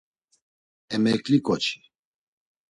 [0.93, 1.77] Emekli ǩoçi.